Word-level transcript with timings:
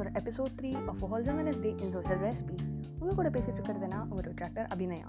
ஒரு 0.00 0.10
episode 0.10 0.54
three 0.60 0.70
of 0.90 1.04
wholesome 1.12 1.60
day 1.64 1.70
in 1.84 1.92
social 1.94 2.22
recipe 2.26 2.56
உங்கள் 2.98 3.18
கூட 3.18 3.28
பேசிகிட்டு 3.28 3.60
இருக்கிறதுனா 3.60 4.00
ஒரு 4.10 4.28
டாக்டர் 4.34 4.66
அபிநயா. 4.74 5.08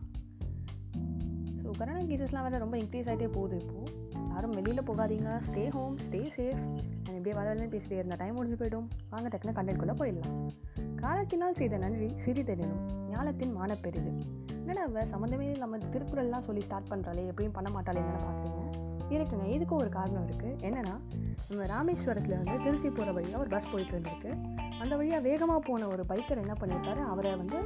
ஸோ 1.61 1.69
கொரோனா 1.77 2.01
கேசஸ்லாம் 2.09 2.45
வேறு 2.45 2.63
ரொம்ப 2.65 2.77
இன்க்ரீஸ் 2.77 3.09
ஆகிட்டே 3.11 3.27
போகுது 3.37 3.57
இப்போது 3.63 3.93
யாரும் 4.31 4.55
வெளியில் 4.57 4.87
போகாதீங்க. 4.89 5.29
ஸ்டே 5.47 5.63
ஹோம் 5.75 5.95
ஸ்டே 5.97 6.21
சேஃப் 6.35 6.61
நான் 7.03 7.17
இப்படியே 7.17 7.35
வரலன்னு 7.39 7.71
பேசிட்டே 7.73 7.97
இருந்த 8.01 8.15
டைம் 8.15 8.35
முடிஞ்சு 8.35 8.57
போயிடும். 8.61 8.87
வாங்க 9.09 9.27
டக்குனு 9.33 9.55
கண்டென்ட்குள்ளே 9.59 9.95
போயிடலாம். 10.01 10.35
காலத்தினால் 11.01 11.53
செய்த 11.53 11.77
நன்றி 11.77 12.09
சிறிதெனினும் 12.25 12.83
ஞானத்தின் 13.09 13.55
மானப்பெரிது 13.57 14.11
என்னடா 14.59 14.83
அவ 14.83 15.03
சம்மந்தமே 15.13 15.47
நம்ம 15.57 15.77
திருக்குறள்லாம் 15.77 16.45
சொல்லி 16.47 16.61
ஸ்டார்ட் 16.61 16.89
பண்ணுறாளே 16.91 17.25
எப்படியும் 17.31 17.57
பண்ண 17.57 17.69
மாட்டாளேன்னு 17.75 18.23
பார்க்குறீங்க. 18.27 18.63
இருக்குங்க 19.15 19.45
இதுக்கும் 19.55 19.81
ஒரு 19.83 19.89
காரணம் 19.89 20.25
இருக்குது 20.27 20.55
என்னென்னா 20.67 20.95
நம்ம 21.49 21.65
ராமேஸ்வரத்தில் 21.73 22.39
வந்து 22.39 22.63
திருச்சி 22.63 22.89
போகிற 22.89 23.11
வழியாக 23.17 23.41
ஒரு 23.43 23.49
பஸ் 23.49 23.71
போயிட்டு 23.71 23.93
இருந்திருக்கு. 23.95 24.31
அந்த 24.81 24.93
வழியாக 24.99 25.21
வேகமாக 25.27 25.61
போன 25.67 25.87
ஒரு 25.93 26.03
பைக்கர் 26.09 26.41
என்ன 26.43 26.55
பண்ணியிருக்காரு 26.59 27.01
அவரை 27.11 27.31
வந்து 27.41 27.59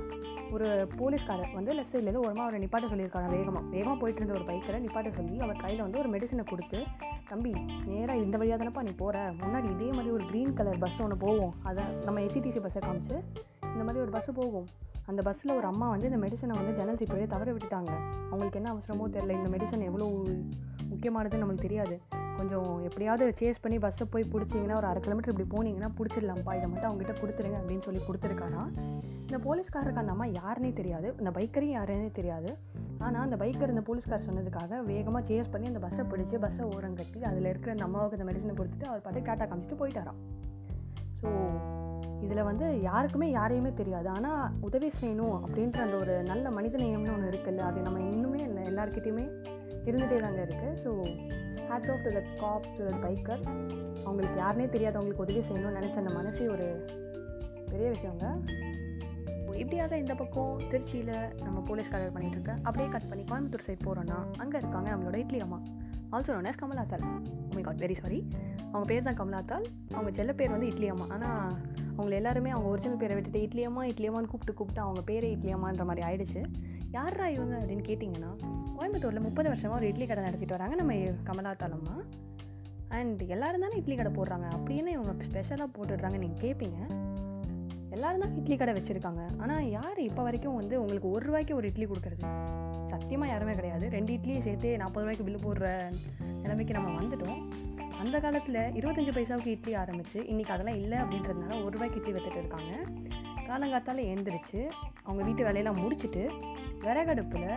ஒரு 0.55 0.67
போலீஸ்காரர் 0.99 1.55
வந்து 1.57 1.71
லெஃப்ட் 1.77 1.93
சைட்லேருந்து 1.93 2.23
ஓரமாக 2.25 2.45
அவரை 2.45 2.59
நிப்பாட்ட 2.63 2.87
சொல்லியிருக்காங்க 2.91 3.29
வேகமாக 3.35 3.63
வேகமாக 3.73 3.97
போயிட்டு 4.01 4.21
இருந்த 4.21 4.35
ஒரு 4.37 4.45
பைக்கரை 4.49 4.79
நிப்பாட்ட 4.85 5.11
சொல்லி 5.17 5.35
அவர் 5.45 5.61
கையில் 5.63 5.83
வந்து 5.85 6.01
ஒரு 6.03 6.09
மெடிசனை 6.13 6.43
கொடுத்து 6.51 6.79
தம்பி 7.31 7.51
நேராக 7.89 8.23
இந்த 8.25 8.37
வழியாக 8.41 8.59
தானப்பா 8.61 8.83
நீ 8.87 8.93
போகிற 9.01 9.17
முன்னாடி 9.41 9.67
இதே 9.75 9.89
மாதிரி 9.97 10.13
ஒரு 10.17 10.25
க்ரீன் 10.31 10.55
கலர் 10.59 10.81
பஸ் 10.83 11.01
ஒன்று 11.05 11.17
போவோம். 11.25 11.53
அதை 11.69 11.83
நம்ம 12.07 12.21
எஸ்சிடிசி 12.27 12.61
பஸ்ஸை 12.65 12.81
காமிச்சு 12.87 13.15
இந்த 13.73 13.83
மாதிரி 13.87 14.03
ஒரு 14.05 14.13
பஸ்ஸு 14.15 14.33
போகும். 14.41 14.67
அந்த 15.11 15.21
பஸ்ஸில் 15.27 15.57
ஒரு 15.59 15.67
அம்மா 15.71 15.87
வந்து 15.93 16.09
இந்த 16.11 16.19
மெடிசனை 16.25 16.55
வந்து 16.59 16.73
ஜன்னல் 16.79 16.99
சீட் 17.01 17.33
தவற 17.35 17.49
விட்டுட்டாங்க. 17.55 17.91
அவங்களுக்கு 18.31 18.59
என்ன 18.61 18.71
அவசரமோ 18.75 19.07
தெரில 19.17 19.37
இந்த 19.39 19.51
மெடிசன் 19.55 19.87
எவ்வளோ 19.89 20.09
முக்கியமானதுன்னு 20.91 21.45
நமக்கு 21.45 21.67
தெரியாது. 21.67 21.97
கொஞ்சம் 22.37 22.69
எப்படியாவது 22.87 23.25
சேஸ் 23.39 23.61
பண்ணி 23.63 23.77
பஸ்ஸை 23.83 24.05
போய் 24.13 24.31
பிடிச்சிங்கன்னா 24.33 24.77
ஒரு 24.79 24.87
அரை 24.89 24.99
கிலோமீட்டர் 25.05 25.33
இப்படி 25.33 25.47
போனீங்கன்னா 25.53 25.89
பிடிச்சிடலாம்ப்பா. 25.97 26.53
இதை 26.59 26.67
மட்டும் 26.71 26.89
அவங்ககிட்ட 26.89 27.15
கொடுத்துருங்க 27.21 27.57
அப்படின்னு 27.61 27.85
சொல்லி 27.87 28.01
கொடுத்துருக்கானா? 28.07 28.61
இந்த 29.27 29.37
போலீஸ்காரருக்கு 29.47 30.03
அந்த 30.03 30.13
அம்மா 30.15 30.27
யாருன்னே 30.39 30.71
தெரியாது. 30.79 31.07
இந்த 31.19 31.31
பைக்கரையும் 31.37 31.77
யாருன்னே 31.79 32.09
தெரியாது. 32.19 32.49
ஆனால் 33.05 33.23
அந்த 33.27 33.37
பைக்கர் 33.43 33.73
இந்த 33.73 33.83
போலீஸ்கார் 33.89 34.25
சொன்னதுக்காக 34.27 34.81
வேகமாக 34.89 35.23
சேஸ் 35.29 35.51
பண்ணி 35.53 35.67
அந்த 35.71 35.81
பஸ்ஸை 35.85 36.03
பிடிச்சி 36.13 36.37
பஸ்ஸை 36.45 36.65
ஓரம் 36.75 36.97
கட்டி 36.99 37.19
அதில் 37.29 37.49
இருக்கிற 37.51 37.71
அந்த 37.75 37.85
அம்மாவுக்கு 37.89 38.17
அந்த 38.19 38.27
மெடிசனை 38.29 38.55
கொடுத்துட்டு 38.59 38.89
அவர் 38.91 39.05
பார்த்து 39.05 39.27
கேட்டா 39.29 39.45
காமிச்சிட்டு 39.51 39.79
போயிட்டாராம். 39.81 40.19
ஸோ 41.21 41.29
இதில் 42.25 42.47
வந்து 42.49 42.65
யாருக்குமே 42.89 43.27
யாரையுமே 43.37 43.71
தெரியாது. 43.79 44.07
ஆனால் 44.17 44.51
உதவி 44.67 44.89
செய்யணும் 44.99 45.37
அப்படின்ற 45.45 45.79
அந்த 45.85 45.95
ஒரு 46.03 46.15
நல்ல 46.31 46.51
மனித 46.57 46.77
நேயம்னு 46.83 47.15
ஒன்று 47.15 47.31
இருக்குல்ல 47.31 47.63
அது 47.69 47.87
நம்ம 47.87 48.01
இன்னுமே 48.13 48.41
இல்லை 48.49 48.63
எல்லாருக்கிட்டேயுமே 48.71 49.25
இருந்துகிட்டே 49.87 50.19
தாங்க 50.25 50.41
இருக்குது 50.47 50.77
so 50.83 50.91
hat 51.71 51.89
off 51.91 52.03
to 52.05 52.11
the 52.15 52.21
cops 52.41 52.73
to 52.77 52.83
the 52.87 52.95
biker 53.03 53.43
அவங்களுக்கு 54.05 54.37
யாருனே 54.43 54.65
தெரியாது. 54.73 54.95
அவங்களுக்கு 54.97 55.25
உதவி 55.25 55.41
செய்யணும்னு 55.47 55.77
நினச்ச 55.79 55.95
அந்த 56.01 56.11
மனசே 56.17 56.47
ஒரு 56.55 56.65
பெரிய 57.71 57.87
விஷயங்க. 57.95 58.25
இப்படியாக 59.61 59.97
இந்த 60.01 60.13
பக்கம் 60.21 60.51
திருச்சியில் 60.71 61.13
நம்ம 61.45 61.57
போலீஸ்காரர் 61.67 62.13
பண்ணிகிட்டு 62.15 62.53
அப்படியே 62.65 62.87
கட் 62.95 63.07
பண்ணி 63.09 63.23
கோயம்புத்தூர் 63.31 63.65
சைட் 63.67 63.85
போகிறோன்னா 63.87 64.17
அங்கே 64.43 64.57
இருக்காங்க 64.61 64.87
நம்மளோட 64.93 65.17
இட்லி 65.23 65.39
அம்மா. 65.45 65.59
ஆல்சோ 66.15 66.31
நோன் 66.37 66.49
எஸ் 66.51 66.59
கமலாத்தால் 66.61 67.05
மை 67.55 67.61
காட் 67.67 67.81
வெரி 67.83 67.95
சாரி 68.01 68.19
அவங்க 68.71 68.85
பேர் 68.91 69.05
தான் 69.07 69.19
கமலாத்தால் 69.21 69.65
அவங்க 69.93 70.11
செல்ல 70.19 70.33
பேர் 70.39 70.53
வந்து 70.55 70.69
இட்லி 70.71 70.89
அம்மா. 70.93 71.07
ஆனால் 71.15 71.53
அவங்கள 71.95 72.13
எல்லாருமே 72.21 72.51
அவங்க 72.55 72.69
ஒரிஜினல் 72.73 73.01
பேரை 73.03 73.15
விட்டுட்டு 73.17 73.41
இட்லி 73.47 73.63
அம்மா 73.69 73.83
கூப்பிட்டு 74.33 74.57
கூப்பிட்டு 74.59 74.83
அவங்க 74.85 75.03
பேரே 75.11 75.29
இட்லியம்மான்ற 75.35 75.85
மாதிரி 75.91 76.05
ஆயிடுச்சு. 76.09 76.43
யாரா 76.95 77.27
இவங்க 77.27 77.55
அப்படின்னு 77.57 77.85
கேட்டிங்கன்னா 77.89 78.31
கோயம்புத்தூரில் 78.77 79.25
முப்பது 79.27 79.47
வருஷமாக 79.47 79.79
ஒரு 79.79 79.87
இட்லி 79.91 80.05
கடை 80.05 80.23
நடத்திட்டு 80.23 80.55
வராங்க. 80.57 80.75
நம்ம 80.75 80.93
கமலா 81.23 81.51
அம்மா 81.59 81.95
அண்ட் 82.97 83.21
எல்லோரும் 83.33 83.61
தானே 83.61 83.75
இட்லி 83.77 83.95
கடை 83.95 84.11
போடுறாங்க. 84.13 84.47
அப்படின்னு 84.55 84.89
இவங்க 84.95 85.23
ஸ்பெஷலாக 85.23 85.69
போட்டுடுறாங்க 85.75 86.17
நீங்கள் 86.17 86.41
கேட்பீங்க 86.45 86.79
எல்லோரும் 87.89 88.19
தான் 88.19 88.35
இட்லி 88.39 88.55
கடை 88.57 88.73
வச்சுருக்காங்க. 88.73 89.21
ஆனால் 89.37 89.69
யார் 89.69 89.99
இப்போ 89.99 90.23
வரைக்கும் 90.23 90.55
வந்து 90.55 90.75
உங்களுக்கு 90.81 91.09
ஒரு 91.09 91.25
ரூபாய்க்கு 91.25 91.55
ஒரு 91.55 91.67
இட்லி 91.67 91.85
கொடுக்குறது? 91.85 92.25
சத்தியமாக 92.89 93.31
யாருமே 93.31 93.53
கிடையாது. 93.53 93.89
ரெண்டு 93.89 94.13
இட்லியை 94.13 94.39
சேர்த்து 94.39 94.77
நாற்பது 94.77 95.03
ரூபாய்க்கு 95.05 95.27
பில்லு 95.27 95.41
போடுற 95.47 95.67
நிலைமைக்கு 96.43 96.73
நம்ம 96.73 96.89
வந்துட்டோம். 97.01 97.41
அந்த 97.99 98.19
காலத்தில் 98.19 98.61
இருபத்தஞ்சி 98.79 99.13
பைசாவுக்கு 99.17 99.53
இட்லி 99.55 99.75
ஆரம்பிச்சு 99.75 100.19
இன்றைக்கி 100.31 100.51
அதெல்லாம் 100.55 100.79
இல்லை 100.83 100.97
அப்படின்றதுனால 100.97 101.63
ஒரு 101.63 101.69
ரூபாய்க்கு 101.69 101.99
இட்லி 102.01 102.13
வித்துட்டு 102.13 102.41
இருக்காங்க. 102.43 102.73
காலங்காத்தால் 103.49 104.07
எழுந்திரிச்சு 104.11 104.59
அவங்க 105.03 105.23
வீட்டு 105.23 105.43
வேலையெல்லாம் 105.43 105.81
முடிச்சுட்டு 105.83 106.23
விறகடுப்பில் 106.83 107.49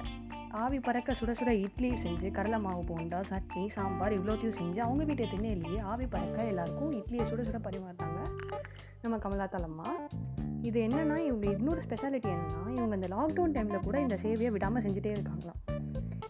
ஆவி 0.62 0.78
பறக்க 0.80 1.12
சுட 1.12 1.30
சுட 1.32 1.50
இட்லி 1.64 1.88
செஞ்சு 2.02 2.30
கடலை 2.30 2.58
மாவு 2.60 2.82
போண்டா 2.82 3.20
சட்னி 3.30 3.68
சாம்பார் 3.68 4.12
இவ்வளோத்தையும் 4.12 4.58
செஞ்சு 4.58 4.78
அவங்க 4.78 5.04
வீட்டை 5.04 5.26
திண்ணையிலேயே 5.32 5.80
ஆவி 5.92 6.06
பறக்க 6.06 6.44
எல்லாருக்கும் 6.44 6.92
இட்லியை 6.92 7.24
சுட 7.30 7.42
சுட 7.42 7.60
பரிமாறுறாங்க 7.68 8.20
நம்ம 9.02 9.16
கமலாத்தாலம்மா 9.16 9.88
இது 10.60 10.78
என்னென்னா 10.80 11.16
இவங்க 11.28 11.46
இன்னொரு 11.50 11.80
ஸ்பெஷாலிட்டி 11.80 12.28
என்னென்னா 12.34 12.62
இவங்க 12.72 12.94
இந்த 12.94 13.08
லாக்டவுன் 13.16 13.54
டைமில் 13.56 13.82
கூட 13.82 14.00
இந்த 14.00 14.16
சேவையை 14.22 14.50
விடாமல் 14.50 14.82
செஞ்சுட்டே 14.82 15.12
இருக்காங்களாம். 15.16 15.60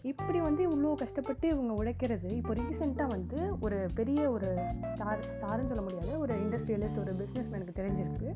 இப்படி 0.03 0.41
வந்து 0.41 0.63
இவ்வளோ 0.69 0.95
கஷ்டப்பட்டு 0.95 1.49
இவங்க 1.49 1.73
உழைக்கிறது 1.75 2.37
இப்போ 2.37 2.55
ரீசெண்டாக 2.55 3.07
வந்து 3.07 3.39
ஒரு 3.61 3.87
பெரிய 3.95 4.31
ஒரு 4.31 4.49
ஸ்டார் 4.95 5.23
ஸ்டார்னு 5.35 5.69
சொல்ல 5.71 5.83
முடியாது 5.83 6.19
ஒரு 6.19 6.35
இண்டஸ்ட்ரியலிஸ்ட் 6.35 6.99
ஒரு 6.99 7.15
பிஸ்னஸ் 7.15 7.51
மேனுக்கு 7.53 7.79
தெரிஞ்சிருக்கு. 7.81 8.31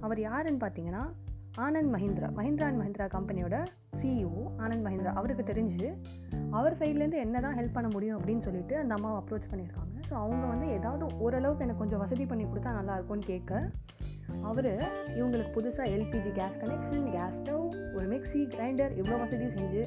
அவர் 0.00 0.20
யாருன்னு 0.20 0.66
பார்த்தீங்கன்னா 0.66 1.04
ஆனந்த் 1.62 1.90
மஹிந்திரா 1.94 2.28
மஹிந்திரா 2.38 2.66
அண்ட் 2.68 2.80
மஹிந்திரா 2.80 3.04
கம்பெனியோட 3.14 3.56
சிஇஓ 4.00 4.40
ஆனந்த் 4.62 4.84
மஹிந்திரா. 4.86 5.10
அவருக்கு 5.18 5.44
தெரிஞ்சு 5.50 5.88
அவர் 6.50 6.76
சைட்லேருந்து 6.80 7.18
என்ன 7.24 7.40
தான் 7.40 7.56
ஹெல்ப் 7.58 7.72
பண்ண 7.72 7.88
முடியும் 7.92 8.16
அப்படின்னு 8.18 8.38
சொல்லிட்டு 8.38 8.74
அந்த 8.78 8.94
அம்மாவை 8.94 9.18
அப்ரோச் 9.20 9.50
பண்ணியிருக்காங்க. 9.50 9.90
ஸோ 10.08 10.14
அவங்க 10.22 10.44
வந்து 10.46 10.66
ஏதாவது 10.68 11.04
ஓரளவுக்கு 11.18 11.64
எனக்கு 11.64 11.82
கொஞ்சம் 11.82 12.02
வசதி 12.04 12.26
பண்ணி 12.26 12.44
கொடுத்தா 12.44 12.72
நல்லாயிருக்கும்னு 12.78 13.26
கேட்க 13.26 13.52
அவர் 14.42 14.70
இவங்களுக்கு 15.18 15.52
புதுசாக 15.56 15.90
LPG 15.96 16.30
gas 16.38 16.58
connection 16.62 17.06
gas 17.16 17.36
stove 17.38 17.64
ஒரு 17.96 18.06
மிக்சி 18.12 18.40
கிரைண்டர் 18.54 18.92
இவ்வளோ 19.00 19.18
வசதியும் 19.22 19.54
செஞ்சு 19.58 19.82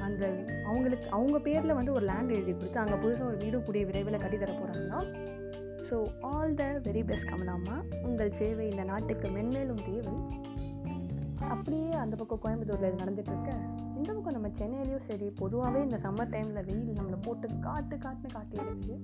அந்த 0.00 0.22
அவங்களுக்கு 0.66 1.08
அவங்க 1.08 1.38
பேரில் 1.38 1.74
வந்து 1.74 1.92
ஒரு 1.92 2.04
லேண்ட் 2.04 2.30
எழுதி 2.30 2.52
கொடுத்து 2.52 2.78
அங்கே 2.78 2.94
புதுசாக 2.94 3.24
ஒரு 3.24 3.36
வீடு 3.36 3.62
கூடிய 3.62 3.84
விரைவில் 3.86 4.22
கட்டித்தர 4.24 4.54
போகிறாங்கன்னா 4.60 5.00
so 5.90 5.96
all 6.20 6.54
the 6.54 6.64
very 6.88 7.04
best 7.04 7.30
கமலாமா 7.32 7.76
உங்கள் 8.02 8.30
சேவை 8.30 8.68
இந்த 8.68 8.84
நாட்டுக்கு 8.84 9.28
மென்மேலும் 9.28 9.84
தேவை. 9.84 10.14
அப்படியே 11.48 11.90
அந்த 11.90 12.16
பக்கம் 12.16 12.40
கோயம்புத்தூரில் 12.42 12.92
இது 12.92 13.04
நடந்துகிட்ருக்கு. 13.04 13.30
இருக்க 13.32 13.80
இந்த 13.96 14.12
பக்கம் 14.12 14.32
நம்ம 14.32 14.48
சென்னையிலையும் 14.48 15.00
சரி 15.00 15.30
பொதுவாகவே 15.30 15.82
இந்த 15.82 15.96
சம்மர் 15.96 16.30
டைமில் 16.30 16.64
வெயில் 16.64 16.96
நம்மளை 16.96 17.18
போட்டு 17.22 17.58
காட்டு 17.60 17.96
காட்டுன்னு 17.96 18.32
காட்டி 18.32 18.56
எடுக்குது 18.56 18.96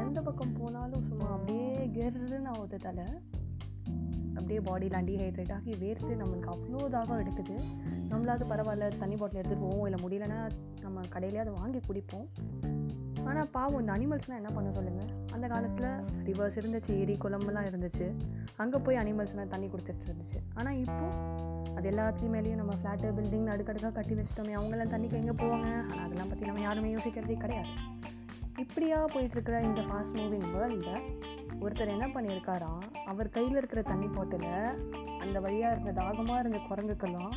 எந்த 0.00 0.20
பக்கம் 0.20 0.52
போனாலும் 0.52 1.06
சும்மா 1.08 1.28
அப்படியே 1.28 1.86
கெருன்னு 1.86 2.46
ஆகுது 2.46 2.76
தலை. 2.76 3.04
அப்படியே 4.36 4.60
பாடியில் 4.68 5.06
டீஹைட்ரேட் 5.08 5.54
ஆகி 5.56 5.72
வேர்த்து 5.82 6.12
நம்மளுக்கு 6.22 6.50
அவ்வளோ 6.54 6.82
தாகம் 6.96 7.20
எடுக்குது. 7.22 7.56
நம்மளாவது 8.12 8.44
பரவாயில்ல 8.52 8.88
தண்ணி 9.02 9.16
பாட்டில் 9.20 9.40
எடுத்துகிட்டு 9.40 9.66
போவோம் 9.66 9.86
இல்லை 9.88 10.00
முடியலன்னா 10.04 10.40
நம்ம 10.84 11.00
கடையிலே 11.14 11.42
அதை 11.44 11.54
வாங்கி 11.60 11.82
குடிப்போம். 11.88 12.28
ஆனால் 13.30 13.48
பாவம் 13.56 13.80
இந்த 13.82 13.92
அனிமல்ஸ்லாம் 13.96 14.40
என்ன 14.40 14.50
பண்ண 14.54 14.68
சொல்லுங்கள் 14.76 15.10
அந்த 15.34 15.46
காலத்தில் 15.52 15.90
ரிவர்ஸ் 16.28 16.56
இருந்துச்சு 16.60 16.92
ஏரி 17.02 17.14
குளம்பெல்லாம் 17.24 17.68
இருந்துச்சு. 17.70 18.06
அங்கே 18.62 18.78
போய் 18.86 19.00
அனிமல்ஸ்லாம் 19.02 19.52
தண்ணி 19.54 19.68
கொடுத்துட்டு 19.74 20.08
இருந்துச்சு. 20.08 20.38
ஆனால் 20.58 20.78
இப்போது 20.84 21.40
அது 21.76 21.86
எல்லாத்துலேயும் 21.90 22.34
மேலேயும் 22.36 22.60
நம்ம 22.62 22.72
ஃப்ளாட்டு 22.80 23.12
பில்டிங் 23.18 23.52
அடுக்கடுக்காக 23.52 23.94
கட்டி 23.98 24.14
வச்சிட்டோமே 24.18 24.56
அவங்களாம் 24.60 24.92
தண்ணிக்கு 24.94 25.20
எங்கே 25.20 25.36
போவாங்க? 25.42 25.68
ஆனால் 25.90 26.04
அதெல்லாம் 26.06 26.30
பற்றி 26.32 26.50
நம்ம 26.50 26.64
யாருமே 26.68 26.90
யோசிக்கிறதே 26.96 27.36
கிடையாது. 27.44 27.70
இப்படியா 28.64 28.98
போயிட்டுருக்கிற 29.14 29.58
இந்த 29.68 29.82
ஃபாஸ்ட் 29.88 30.18
மூவிங் 30.20 30.48
வேர்ல்டில் 30.56 31.06
ஒருத்தர் 31.64 31.94
என்ன 31.96 32.06
பண்ணியிருக்காராம் 32.06 32.84
அவர் 33.04 33.28
கையில் 33.28 33.56
இருக்கிற 33.56 33.82
தண்ணி 33.82 34.06
போட்டில் 34.06 34.48
அந்த 35.18 35.36
வழியாக 35.40 35.74
இருந்த 35.74 35.92
தாகமாக 36.00 36.38
இருந்த 36.38 36.58
குரங்குக்கெல்லாம் 36.70 37.34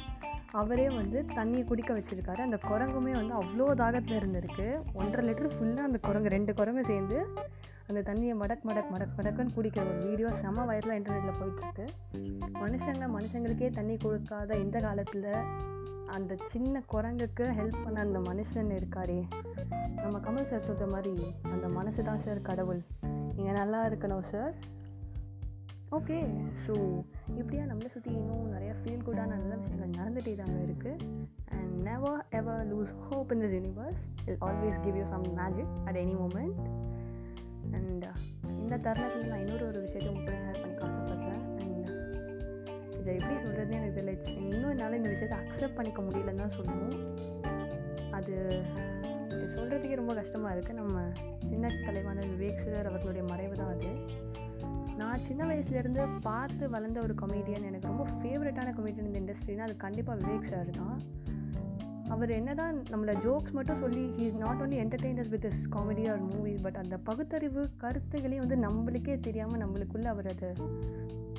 அவரே 0.51 0.89
வந்து 0.89 1.25
தண்ணியை 1.37 1.63
குடிக்க 1.65 1.91
வச்சுருக்காரு. 1.93 2.41
அந்த 2.47 2.57
குரங்குமே 2.69 3.11
வந்து 3.11 3.33
அவ்வளோ 3.39 3.65
தாகத்தில் 3.81 4.17
இருந்திருக்கு. 4.19 4.67
ஒன்றரை 4.93 5.23
லிட்டர் 5.29 5.55
ஃபுல்லாக 5.55 5.87
அந்த 5.89 5.97
குரங்கு 5.97 6.29
ரெண்டு 6.29 6.53
குரங்கு 6.53 6.83
சேர்ந்து 6.85 7.17
அந்த 7.87 8.01
தண்ணியை 8.11 8.35
மடக் 8.41 8.65
மடக் 8.69 8.91
மடக் 8.93 9.15
மடக்குன்னு 9.17 9.55
குடிக்கிற 9.57 9.83
ஒரு 9.89 9.99
வீடியோ 10.07 10.31
செம 10.41 10.65
வயரில் 10.65 10.97
இன்டர்நெட்டில் 10.99 11.39
போயிட்டுருக்கு. 11.41 11.85
மனுஷங்க 12.63 13.07
மனுஷங்களுக்கே 13.17 13.69
தண்ணி 13.69 13.97
கொடுக்காத 13.97 14.57
இந்த 14.57 14.79
காலத்தில் 14.79 15.31
அந்த 16.17 16.35
சின்ன 16.45 16.81
குரங்குக்கு 16.93 17.45
ஹெல்ப் 17.59 17.83
பண்ண 17.83 17.99
அந்த 17.99 18.19
மனுஷன் 18.19 18.71
இருக்காரே. 18.79 19.21
நம்ம 20.01 20.17
கமல் 20.25 20.49
சார் 20.49 20.65
சொல்கிற 20.65 20.87
மாதிரி 20.87 21.13
அந்த 21.53 21.67
மனசு 21.67 22.03
தான் 22.03 22.19
சார் 22.19 22.41
கடவுள். 22.41 22.81
நீங்கள் 23.35 23.59
நல்லா 23.59 23.79
இருக்கணும் 23.89 24.25
சார் 24.31 24.53
ஓகே 25.97 26.17
ஸோ 26.63 26.73
இப்படியா 27.39 27.63
நம்மளை 27.69 27.89
சுற்றி 27.93 28.11
இன்னும் 28.19 28.53
நிறையா 28.53 28.73
ஃபீல் 28.79 29.03
குட்டான 29.07 29.35
நல்ல 29.35 29.55
விஷயங்கள் 29.55 29.97
நடந்துகிட்டே 29.99 30.33
தாங்க 30.41 30.59
இருக்குது 30.67 31.09
and 31.55 31.73
never 31.87 32.21
ever 32.39 32.63
lose 32.71 32.93
hope 33.05 33.31
in 33.35 33.43
this 33.43 33.55
universe 33.57 34.01
will 34.27 34.39
always 34.47 34.79
give 34.85 34.97
you 35.01 35.05
some 35.13 35.27
magic 35.39 35.73
at 35.87 35.99
any 36.03 36.15
moment 36.21 36.57
and 37.77 38.05
இந்த 38.61 38.77
தருணத்தில் 38.85 39.29
நான் 39.31 39.43
இன்னொரு 39.43 39.65
ஒரு 39.67 39.79
விஷயத்தை 39.85 40.11
மட்டும் 40.13 40.41
ஷேர் 40.43 40.61
பண்ணி 40.61 40.75
காட்டப்படுறேன் 40.81 41.43
அண்ட் 41.59 41.89
uh, 41.89 42.99
இதை 42.99 43.13
எப்படி 43.17 43.35
சொல்கிறது 43.43 43.77
எனக்கு 43.79 43.97
தெரியல. 43.97 44.13
இன்னும் 44.45 44.71
என்னால் 44.71 44.99
இந்த 44.99 45.09
விஷயத்தை 45.09 45.37
அக்செப்ட் 45.39 45.77
பண்ணிக்க 45.77 46.01
முடியலன்னு 46.01 46.43
தான் 46.43 46.55
சொல்லணும். 46.57 46.97
அது 48.11 48.35
சொல்கிறதுக்கே 49.43 49.95
ரொம்ப 49.95 50.13
கஷ்டமாக 50.13 50.55
இருக்குது 50.55 50.73
நம்ம 50.73 51.03
சின்ன 51.49 51.71
தலைவான 51.85 52.25
விவேக் 52.25 52.63
சார் 52.65 52.85
அவர்களுடைய 52.85 53.27
மறைவு 53.27 53.55
தான் 53.55 53.73
அது. 53.75 53.91
நான் 54.97 55.19
சின்ன 55.19 55.45
வயசுலேருந்து 55.45 56.09
பார்த்து 56.21 56.69
வளர்ந்த 56.69 57.01
ஒரு 57.01 57.13
கொமேடியன் 57.13 57.63
எனக்கு 57.63 57.87
ரொம்ப 57.87 58.03
ஃபேவரட்டான 58.03 58.73
கொமேடியன் 58.73 59.13
இந்த 59.13 59.19
இண்டஸ்ட்ரினா 59.23 59.57
அது 59.57 59.77
கண்டிப்பாக 59.77 60.19
விவேக் 60.21 60.49
சார் 60.49 60.69
தான். 60.69 60.97
அவர் 62.07 62.29
என்ன 62.29 62.53
தான் 62.53 62.75
நம்மளை 62.91 63.13
ஜோக்ஸ் 63.21 63.51
மட்டும் 63.51 63.79
சொல்லி 63.79 64.03
he 64.17 64.19
is 64.19 64.35
not 64.35 64.61
only 64.61 64.77
entertainer 64.83 65.29
with 65.29 65.45
is 65.45 65.69
comedy 65.69 66.09
or 66.09 66.23
movies 66.25 66.61
but 66.61 66.75
அந்த 66.75 66.97
பகுத்தறிவு 66.97 67.69
கருத்துகளையும் 67.77 68.47
வந்து 68.47 68.67
நம்மளுக்கே 68.67 69.19
தெரியாமல் 69.19 69.61
நம்மளுக்குள்ளே 69.61 70.05
அவர் 70.05 70.27
அதை 70.27 70.49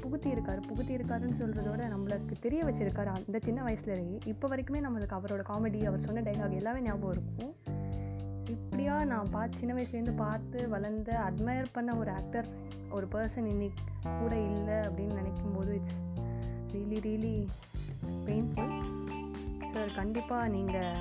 புகுத்தி 0.03 0.29
இருக்காரு 0.31 0.61
புகுத்தி 0.69 0.93
இருக்காருன்னு 0.97 1.39
சொல்கிறதோட 1.43 1.85
நம்மளுக்கு 1.95 2.35
தெரிய 2.41 2.65
வச்சுருக்காரு. 2.65 3.07
அந்த 3.07 3.39
சின்ன 3.39 3.63
வயசுலேயே 3.63 4.21
இப்போ 4.25 4.49
வரைக்குமே 4.49 4.83
நம்மளுக்கு 4.87 5.17
அவரோட 5.19 5.45
காமெடி 5.53 5.85
அவர் 5.85 6.01
சொன்ன 6.01 6.21
டைலாக் 6.21 6.55
எல்லாமே 6.55 6.81
ஞாபகம் 6.81 7.13
இருக்கும். 7.13 7.66
நிறையா 8.87 9.07
நான் 9.07 9.31
பார்த்து 9.31 9.61
சின்ன 9.61 9.73
வயசுலேருந்து 9.75 10.13
பார்த்து 10.17 10.59
வளர்ந்த 10.69 11.11
அட்மையர் 11.25 11.73
பண்ண 11.73 11.91
ஒரு 11.97 12.11
ஆக்டர் 12.11 12.49
ஒரு 12.91 13.07
பர்சன் 13.13 13.49
இன்னைக்கு 13.53 13.85
கூட 14.21 14.35
இல்லை 14.49 14.77
அப்படின்னு 14.81 15.15
நினைக்கும் 15.15 15.55
போது 15.55 15.73
it's 15.75 15.97
really 16.73 16.99
really 17.07 17.33
painful 18.27 18.75
sir 19.73 19.91
கண்டிப்பாக 19.95 20.45
நீங்கள் 20.49 21.01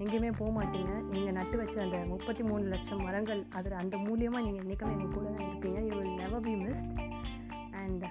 எங்கேயுமே 0.00 0.32
போக 0.40 0.50
மாட்டீங்க. 0.50 0.94
நீங்கள் 1.12 1.36
நட்டு 1.38 1.56
வச்ச 1.56 1.76
அந்த 1.84 2.00
முப்பத்தி 2.06 2.42
மூணு 2.42 2.64
லட்சம் 2.66 3.04
மரங்கள் 3.04 3.44
அதில் 3.52 3.78
அந்த 3.82 3.96
மூலியமாக 3.98 4.42
நீங்கள் 4.42 4.64
என்றைக்குமே 4.64 4.96
எங்கள் 4.96 5.14
கூட 5.14 5.26
தான் 5.28 5.46
இருப்பீங்க. 5.48 5.78
You 5.88 5.94
will 6.00 6.18
never 6.22 6.44
be 6.48 6.56
missed 6.64 6.90
and 7.82 8.04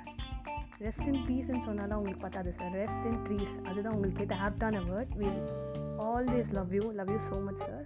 rest 0.79 1.07
in 1.11 1.21
பீஸ்ன்னு 1.27 1.65
சொன்னால் 1.67 1.89
தான் 1.89 1.99
உங்களுக்கு 1.99 2.25
பத்தாது 2.25 2.53
சார் 2.53 2.73
ரெஸ்ட் 2.79 3.05
இன் 3.11 3.21
ட்ரீஸ் 3.27 3.57
அதுதான் 3.67 3.93
உங்களுக்கு 3.93 4.25
ஏற்ற 4.25 4.39
ஆப்டான 4.47 4.85
word 4.89 5.13
will 5.21 5.43
always 6.09 6.51
love 6.59 6.75
you 6.79 6.85
love 7.01 7.13
you 7.15 7.21
so 7.29 7.37
much 7.43 7.63
sir 7.67 7.85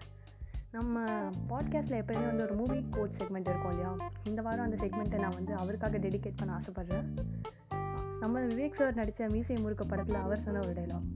நம்ம 0.71 1.03
பாட்காஸ்ட்டில் 1.49 2.01
எப்போயுமே 2.01 2.25
வந்து 2.25 2.43
ஒரு 2.43 2.53
மூவி 2.53 2.85
கோட் 2.89 3.13
செக்மெண்ட் 3.17 3.49
இருக்கும் 3.49 3.69
இல்லையா? 3.69 3.95
இந்த 4.23 4.41
வாரம் 4.41 4.65
அந்த 4.65 4.85
செக்மெண்ட்டை 4.85 5.19
நான் 5.19 5.33
வந்து 5.33 5.55
அவருக்காக 5.55 5.97
டெடிகேட் 5.97 6.33
பண்ண 6.35 6.59
ஆசைப்பட்றேன். 6.59 7.05
நம்ம 8.19 8.39
விவேக் 8.39 8.73
சார் 8.73 8.93
நடித்த 8.93 9.27
மீசை 9.29 9.55
முறுக்க 9.55 9.83
படத்தில் 9.83 10.15
அவர் 10.15 10.39
சொன்ன 10.39 10.59
ஒரு 10.59 10.73
டைலாக் 10.73 11.13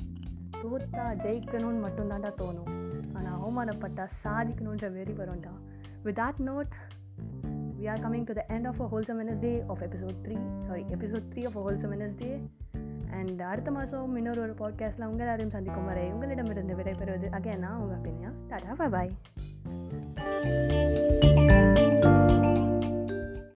தோத்தா 0.58 0.98
ஜெயிக்கணும்னு 0.98 1.88
மட்டும்தான்டா 1.88 2.32
தோணும். 2.38 3.04
ஆனால் 3.14 3.40
அவமானப்பட்டா 3.40 4.08
சாதிக்கணுன்ற 4.24 4.92
வெறி 4.92 5.12
வரும்டா. 5.12 5.52
With 6.04 6.18
that 6.18 6.42
note 6.46 6.72
we 7.80 7.86
are 7.86 8.00
coming 8.00 8.24
to 8.24 8.36
the 8.36 8.46
end 8.46 8.66
of 8.66 8.76
a 8.76 8.90
wholesome 8.90 9.20
Wednesday 9.20 9.68
of 9.70 9.78
episode 9.78 10.16
3 10.24 10.38
sorry 10.70 10.84
episode 10.90 11.24
3 11.30 11.46
of 11.46 11.56
a 11.56 11.62
wholesome 11.62 11.98
Wednesday. 11.98 12.50
And 13.14 13.42
அடுத்த 13.42 13.72
மாதம் 13.72 14.16
இன்னொரு 14.16 14.42
ஒரு 14.42 14.54
பாட்காஸ்ட்டில் 14.54 15.06
உங்கள் 15.06 15.26
எல்லாரையும் 15.26 15.52
சந்திக்கும் 15.52 15.86
வரை 15.86 16.12
உங்களிடமிருந்து 16.12 16.76
விடைபெறுவது 16.76 17.30
அகேனா 17.30 17.72
உங்கள் 17.76 18.04
பின்யா 18.06 18.32
டாடா 18.48 18.88
பாய் 18.88 19.14